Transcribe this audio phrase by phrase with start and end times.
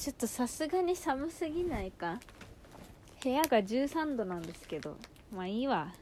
[0.00, 2.18] ちょっとさすがに寒すぎないか？
[3.22, 4.96] 部屋が13度なんですけど。
[5.30, 5.92] まあいいわ。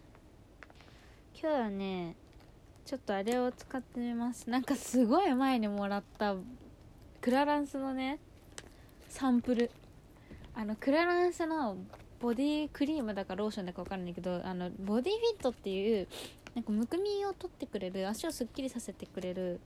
[1.35, 2.15] 今日はね
[2.87, 4.49] ちょっとあれを使ってみます。
[4.49, 6.37] なんかすごい前にもらった
[7.21, 8.21] クラランスのね
[9.09, 9.69] サンプル。
[10.55, 11.77] あのクラランスの
[12.21, 16.07] ボディクリームだかローションだか分かんないけどあのボディフィットっていう
[16.55, 19.59] なんかむくみを取ってくれる足をすっきりさせてくれる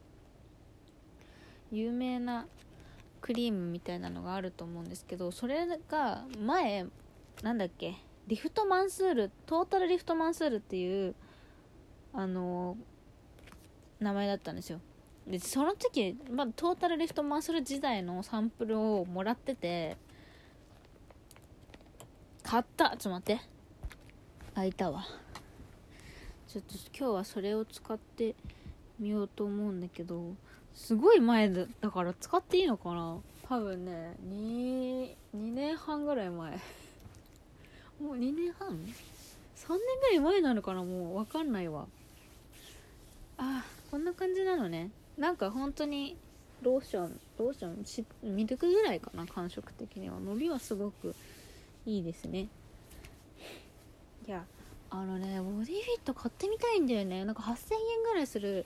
[1.70, 2.46] 有名な
[3.22, 6.84] クリームみたいなのがあると思うんですけどそれが前
[7.42, 7.94] なんだっけ？
[8.26, 11.14] リフトマンスールトータルリフトマンスールっていう
[12.12, 12.76] あの
[14.00, 14.80] 名前だったんですよ。
[15.26, 19.96] でその時、まあ、トータルリフトマンスール時代のサンプルをもらってて
[22.42, 22.90] 買った。
[22.90, 23.42] ちょっと待って。
[24.54, 25.04] 開いたわ。
[26.48, 28.34] ちょっと今日はそれを使って
[28.98, 30.34] みようと思うんだけど
[30.74, 33.18] すごい前だだから使っていいのかな？
[33.48, 36.52] 多分ね 2, 2年半ぐらい前。
[38.00, 40.82] もう2年半 ?3 年ぐらい前なのかな？
[40.82, 41.86] もう分かんないわ。
[43.38, 44.90] あこんな感じなのね。
[45.18, 46.16] なんか本当に
[46.62, 49.26] ローションローションしミルクぐらいかな？
[49.26, 50.18] 感触的には。
[50.20, 51.14] 伸びはすごく
[51.84, 52.48] いいですね。
[54.26, 54.44] いや
[54.90, 57.24] あのねボディフィット買ってみたいんだよね。
[57.24, 58.64] なんか8000円ぐらいする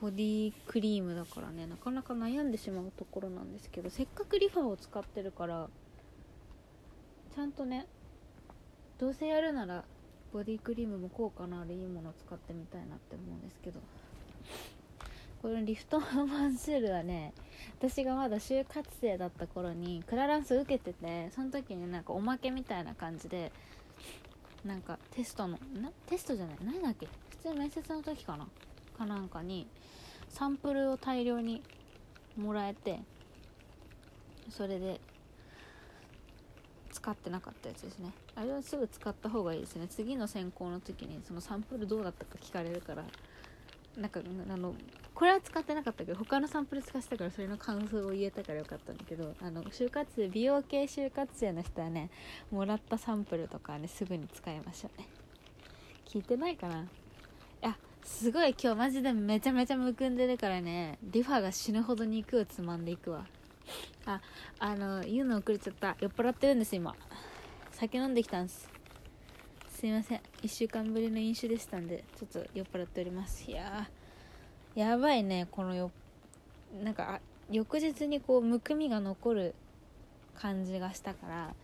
[0.00, 5.68] ボディクリームだからねなかなか悩んでしまうところなんですけどせっかくリファを使ってるから
[7.34, 7.86] ちゃんとね
[8.98, 9.84] どうせやるなら
[10.32, 13.80] ボディクリームも効果のあるいいものを使ってみたいなって思うんですけど
[15.42, 17.32] このリフトマンスールはね
[17.78, 23.52] 私がまだ就活生だった頃にクラランス受けててその時になんかおまけみたいな感じで
[24.64, 27.08] なんかテストのなテストじゃない何だっけ？
[27.30, 28.46] 普通面接の時かな？
[29.00, 29.66] かなんかに
[30.28, 31.62] サンプルを大量に
[32.36, 33.00] もらえて
[34.50, 35.00] それで
[36.92, 38.12] 使ってなかったやつですね。
[38.34, 39.86] あれはすぐ使った方がいいですね。
[39.88, 43.04] 次の選考の時にそのサンプルどうだったか聞かれるから
[43.96, 44.74] なんかあの
[45.14, 52.10] これは使ってなかったけど他のサンプル使ってたからそれの感想を言えたからよかったんだけどあの就活生美容系就活生の人はね
[52.50, 55.08] もらったサンプルとかねすぐに使いましょうね。
[56.06, 56.82] 聞いてないかな。
[56.82, 56.86] い
[57.62, 60.98] やすごい今日マジでめちゃめちゃむくんでるからね。
[61.02, 63.26] リファが死ぬほど肉をつまんでいくわ。
[64.06, 64.20] あ
[64.58, 65.96] あの言うの遅れちゃった。
[66.00, 66.94] 酔っ払ってるんです今。
[67.72, 68.68] 酒飲んできたんです。
[69.68, 70.20] すいません。
[70.42, 73.50] 1週間ぶりの飲酒でしたんでちょっと酔っ払っております。
[73.50, 73.88] いや
[74.74, 75.90] やばいねこのよ
[76.82, 79.54] なんか翌日にこうむくみが残る
[80.36, 81.54] 感じがしたから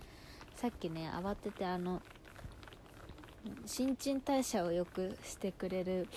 [0.57, 2.03] さっきね慌ててあの
[3.65, 6.09] 新陳代謝を良くしてくれる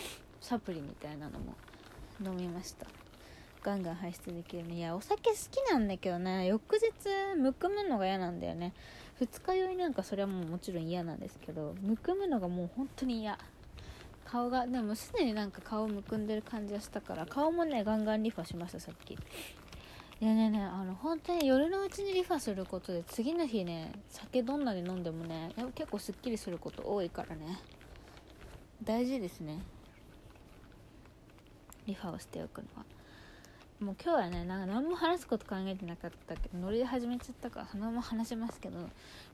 [0.41, 1.55] サプリみたいなのも
[2.23, 2.87] 飲みました。
[3.61, 6.45] ガンガン排出できるねいやお酒好きなんだけどね。
[6.47, 6.89] 翌日
[7.37, 8.73] むくむのが嫌なんだよね。
[9.19, 13.37] 二日酔いなんかそれはもうもちろん嫌なんですけどむくむのがもう本当に嫌。
[14.25, 19.17] 顔がでもすでになんか顔むくんでる感じがしたから顔もねガンガンリファしましたさっき。
[20.21, 27.57] いやねねあの本当に夜のうちにリファすることで次の日ね酒どんなに飲んでもね結構すっきりすること多いからね。
[28.83, 29.59] 大事ですね。
[31.85, 32.85] リファをしておくのは。
[33.79, 38.77] もう今日はねなんか何も話すこと考えてなかったけどノリで始めちゃったからそのまま話しますけど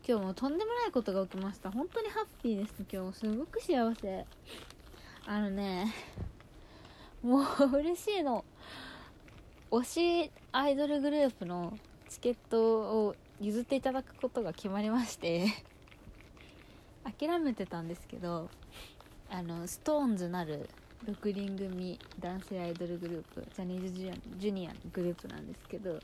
[0.07, 1.71] 今日もとんでもないことが起きました。
[1.71, 2.75] 本当にハッピーです。
[2.91, 4.25] 今日すごく幸せ。
[5.25, 5.91] あのね
[7.23, 8.45] もう嬉しいの。
[9.75, 11.77] 推しアイドルグループの
[12.07, 15.47] チケットを譲っていただくことが決まりまして
[17.19, 18.49] 諦めてたんですけど
[19.29, 20.69] あの SixTONES なる
[21.05, 23.91] 6人組男性アイドルグループジャニーズ
[24.37, 25.99] ジュニアのグループなんですけど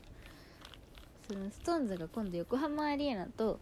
[1.26, 3.58] その SixTONES が今度横浜アリーナと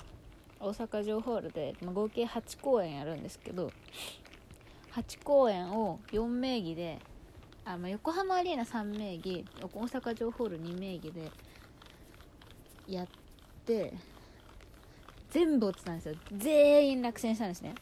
[0.58, 3.70] 大阪城ホールで、まあ、合計8公演やるんですけど
[4.92, 6.98] 8公演を4名義で
[7.64, 11.30] あ、まあ、横浜アリーナ3名義大阪城ホール2名義で
[12.88, 13.06] やっ
[13.64, 13.94] て
[15.30, 16.14] 全部落ちたんですよ。
[16.36, 17.74] 全員落選したんですね。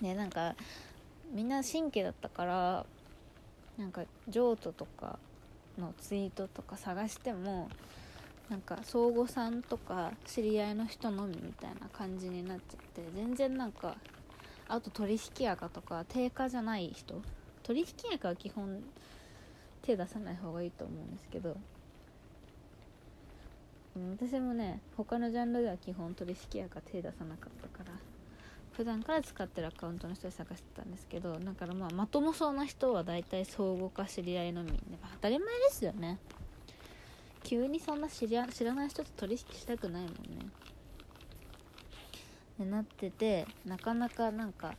[0.00, 0.56] ねなんか
[1.32, 2.86] みんな神経だったから
[3.78, 5.18] なんか譲渡とか
[5.78, 7.68] のツイートとか探しても
[8.48, 13.96] なんか相互さんとか知り合いの人のみみたいな感じになっちゃって全然なんか
[14.68, 17.22] あと取引赤とか定価じゃない人
[17.70, 17.86] 取引
[18.16, 18.82] 赤は基本
[19.80, 21.56] 手出さない方がいいと思うんですけど
[24.18, 27.94] 私もね他のジャンルでは基本取引赤手出さなかったから
[28.72, 36.18] 普段から使ってるアカウントの人で探してたんですけどだからまあまともそうな人は大体相互か知り合いのみで、まあ、当たり前ですよね。
[37.44, 40.16] 急にそんな知り知らない人と取引したくないもんね。
[42.58, 44.74] でなっててなかなかなんか、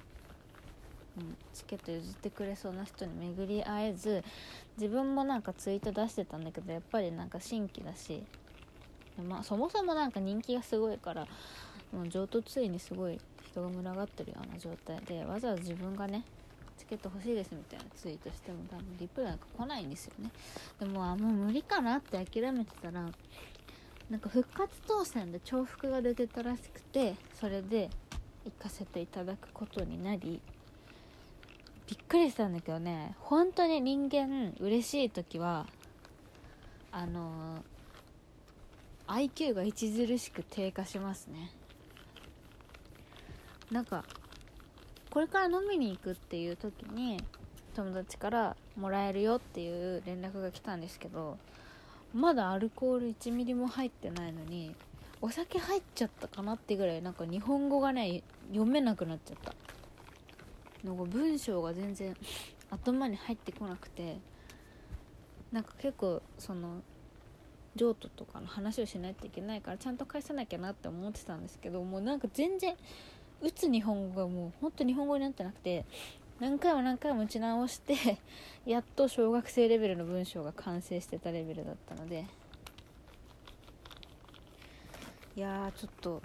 [1.53, 4.23] チケット譲ってくれそうな人に巡り会えず
[4.77, 8.23] 自分もなんかツイート出してたんだけどやっぱりなんか新規だし
[9.27, 11.27] まあそもそもなんか人気がすごいから
[11.91, 16.23] もう上都ついにすごい人が群がってるような状態でわざわざ自分がね
[16.77, 20.31] チケット欲しいですみたいなツイートしても多分リプなんか来ないんですよね。
[20.79, 23.09] でもあもう無理かなって諦めてたら
[24.09, 27.89] なんか復活当選で重複が出てたらしくてそれで
[28.45, 30.41] 行かせていただくことになり
[31.91, 35.67] びっくりしたんだけどね本当に人間嬉しい時は
[36.93, 37.63] あの、
[39.07, 41.51] IQ が著しく低下しますね。
[43.71, 44.05] なんか
[45.09, 47.21] これから飲みに行くっていう時に
[47.73, 51.38] 友達からもらえるよっていう連絡が来たんですけど
[52.13, 54.75] まだアルコール1ミリも入ってないのに
[55.21, 59.53] お酒入っちゃったかなってぐらいなんか日本語がね読めなくなっちゃった。
[60.83, 62.15] なんか文章が全然
[62.69, 64.17] 頭に入ってこなくて
[65.51, 66.81] なんか結構その
[67.75, 72.75] 譲渡とかの話をしないといけないからちゃんと返さなきゃなって思ってたんですけどもうなんか全然
[73.41, 75.85] 打つ日本語がもうほんと日本語になってなくて
[76.39, 78.19] 何回も何回も打ち直して
[78.65, 82.25] やっと小学生レベルの文章が完成してたレベルだったので
[85.35, 86.21] いやちょっと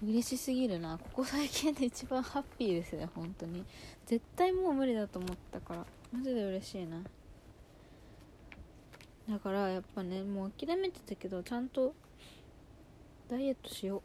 [0.00, 0.96] 嬉しすぎるな。
[0.96, 3.64] ここ最近で一番ハッピーですね本当に。
[4.06, 5.86] 絶対もう無理だと思ったから。
[6.12, 7.02] マジで嬉しいな。
[9.28, 11.94] だからやっぱねもう諦めてたけどちゃんと
[13.28, 14.00] ダイエットしよ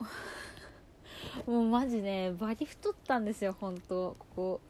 [1.45, 1.45] う。
[1.51, 4.15] もうマジねバリ太ったんですよ本当。
[4.17, 4.61] ここ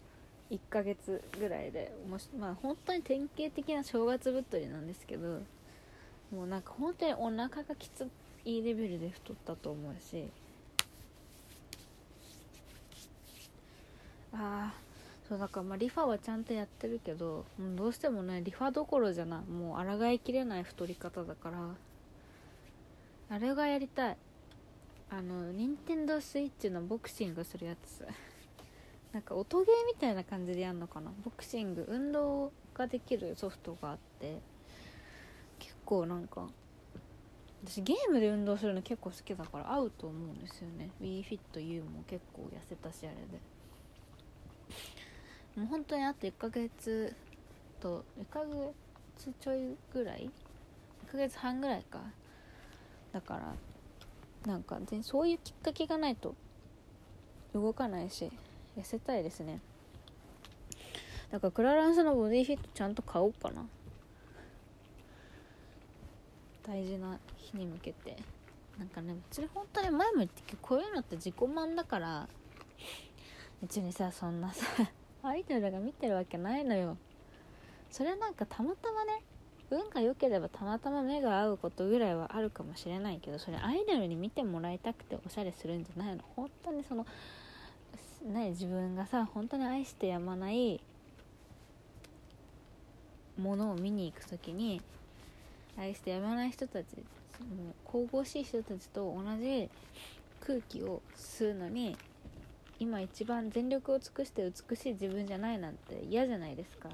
[0.51, 1.95] 1ヶ月ぐらいで。
[2.09, 5.39] もしまあ本当に典型的な正月太りなんですけど
[6.31, 8.09] もうなんか本当にお腹がきつ
[8.43, 10.29] いレベルで太ったと思うし。
[14.43, 14.73] あ
[15.27, 17.45] そうだからまあリファはちゃんとやってるけど
[17.75, 21.57] どうしてもねリファどころじゃないもう抗いきれない太り方だから
[23.29, 24.17] あれがやりたい。
[25.09, 28.05] あの任天堂スイッチのボクシングするやつ。
[29.11, 31.11] なんか音ゲーみたいな感じでやんのかな。
[31.23, 34.39] ボクシング運動ができるソフトがあって
[35.59, 36.47] 結構なんか
[37.63, 40.89] 私ゲームで運動するの結構好きだから合うと思うんですよね。
[40.99, 43.52] WeFitU も結構痩せたしあれで。
[45.55, 47.15] もう本当にあと1ヶ月
[47.79, 48.39] と1ヶ
[49.17, 50.29] 月ちょいぐらい
[51.07, 51.99] ？1ヶ月半ぐらいか。
[53.11, 53.53] だから
[54.51, 56.35] なんか全そういうきっかけがないと
[57.53, 58.31] 動かないし
[58.77, 59.59] 痩せたいですね。
[61.31, 63.65] だからクラランスのボディフィットちゃんと買おうかな。
[66.65, 68.17] 大事な日に向けて。
[68.79, 72.27] なんかね別に本当に前も言ってこういうのって自己満だから
[73.61, 74.65] 別にさそんなさ
[75.23, 76.97] アイドルが見てるわけないのよ。
[77.89, 79.21] それなんかたまたまね
[79.69, 86.23] 運が良ければたまたま目が合うことぐらいはあるかもしれないけどそれアイドルに見てもらいたくておしゃれするんじゃないの。
[86.35, 87.05] 本当にその
[88.23, 90.81] ね自分がさ本当に愛してやまない
[93.37, 94.81] ものを見に行く時に
[95.77, 96.85] 愛してやまない人たち
[97.91, 99.69] 神々しい人たちと同じ
[100.39, 101.97] 空気を吸うのに
[102.83, 106.89] 今一番全力を尽くして美しい自分じゃないなんて嫌じゃないですか。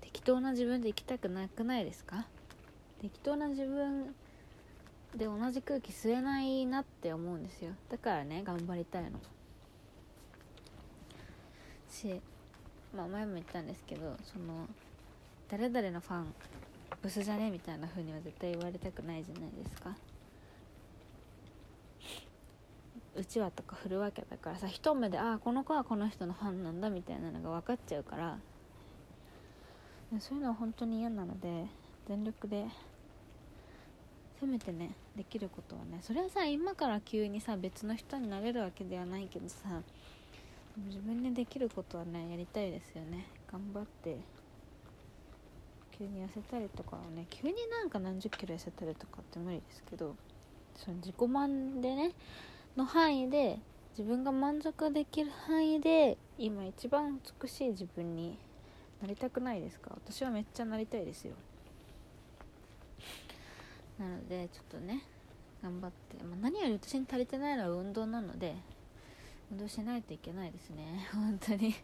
[0.00, 2.26] 適当な自分で生きたくなくないですか？
[3.00, 4.14] 適当な自分
[5.16, 7.72] で同じ空気吸えないなって思うんですよ。
[7.90, 9.18] だからね頑張りたいの。
[11.90, 12.20] し
[12.96, 14.68] まあ前も言ったんですけどその
[15.48, 16.32] 誰々のファン
[17.02, 17.50] ブスじゃね？
[17.50, 19.96] みたいな風には絶対言われたくないじゃないですか。
[23.16, 28.38] うちわとか振るわけだからさ一目でああこの子はこの人のファンなんだみたいなのが分かっちゃうから
[30.18, 31.66] そういうのは本当に嫌なので
[32.08, 32.66] 全力で
[34.40, 39.82] せめてねできることはねそれはさ今から急にさ別の人になれるわけではないけどさ
[40.86, 43.26] 自分でできることはねやりたいですよね。
[43.50, 44.16] 頑張って
[45.98, 50.16] 急に痩せたりとかはね急になんか何十キロ痩せたりとかって無理ですけど
[50.76, 52.12] その自己満でね
[52.76, 53.58] の範囲で
[53.98, 58.38] 自分が満足できる範囲で今一番美しい自分に
[59.02, 59.90] なりたくないですか？
[60.06, 61.34] 私はめっちゃなりたいですよ。
[63.98, 65.02] なのでちょっとね
[65.62, 68.56] 頑張って、まあ、何より私に足りてないのは運動なので
[69.50, 71.08] 運動しないといけないですね。
[71.12, 71.74] 本当に。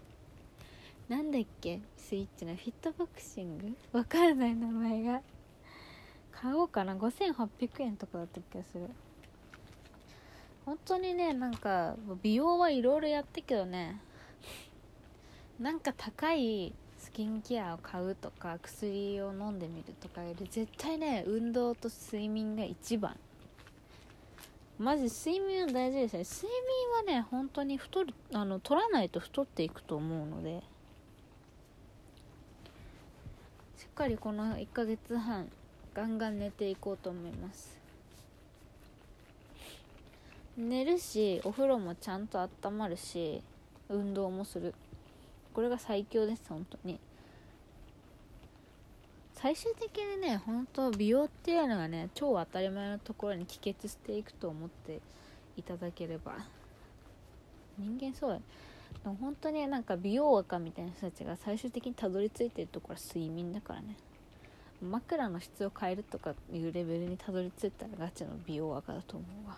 [1.08, 1.80] なんだっけ？
[1.96, 3.76] スイッチのフィットボクシング？
[3.92, 5.22] わかんない名前が。
[6.32, 6.94] 買おうかな。
[6.96, 8.88] 5800円とかだった気がする。
[10.66, 14.00] 本当にねなんか美容はいろいろやってけどね。
[15.60, 23.16] なんか高いスキンケアを買うとか薬を飲んでみるとかより絶対ね運動と睡眠が一番。
[24.78, 26.24] マジ睡眠は大事ですね。
[26.24, 26.52] 睡
[27.06, 30.62] 眠はね本当に太るあの取らないと太っていくと思うので。
[33.76, 35.48] しっかりこの1ヶ月半
[35.94, 37.85] ガンガン寝ていこうと思います。
[40.56, 43.42] 寝るしお風呂もちゃんと温まるし
[43.88, 44.74] 運動もする。
[45.52, 46.98] これが最強です本当に。
[49.34, 55.00] 最終的にね本当美容っていうのがね超当たり前のところに帰結していくと思って
[55.56, 56.36] いただければ。
[57.78, 58.36] 人間そうだ
[59.02, 63.96] でも本当になんか美容赤みたいな人たちが最終的にたどり着いてるところは睡眠だからね。
[64.82, 69.56] 枕の質を変えるとかいうレベルにたどり着いたらガチの美容赤だと思うわ。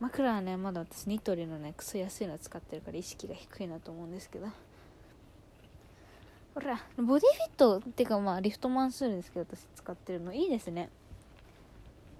[0.00, 4.46] 枕はねまだ私ニトリのねクソ安いの使ってるから意識が低いなと思うんですけど。
[6.54, 10.32] ほらボディフィットっていうかまあリフトマンスールですけど私使ってるの。
[10.32, 10.88] いいですね。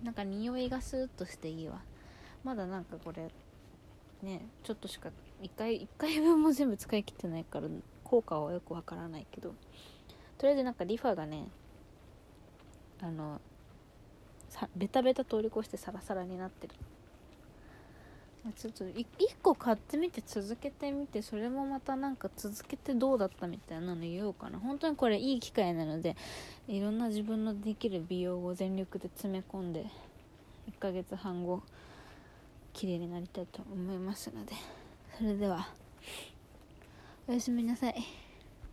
[0.03, 1.81] なんか匂いがスーッとしていいわ。
[2.45, 3.31] まだなんかこれ
[4.23, 5.11] ねちょっとしか
[5.43, 7.69] 1回1回分も全部使い切ってないから
[8.05, 9.55] 効果はよくわからないけど。
[10.37, 11.49] とりあえずなんかリファがね
[13.03, 13.41] あの
[14.49, 16.75] さベタベタ通り越してサラサラになってる。
[18.57, 19.07] ちょっと1
[19.43, 24.59] 個買ってみて続けてみてそれもまたなんか続けてどうだったみたいなの言おうかな。
[24.59, 26.17] 本当にこれいい機会なので
[26.67, 29.87] いろんな自分のできる美容を全力で詰め込んで
[30.71, 31.63] 1ヶ月半後
[32.73, 34.53] 綺麗になりたいと思いますので。
[35.19, 35.69] それでは
[37.27, 38.28] おやすみなさい。